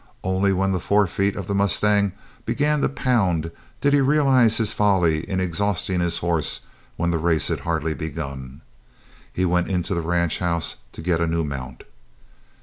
[0.23, 2.13] Only when the forefeet of the mustang
[2.43, 3.51] began to pound
[3.81, 6.61] did he realize his folly in exhausting his horse
[6.97, 8.61] when the race was hardly begun.
[9.31, 11.83] He went into the ranch house to get a new mount.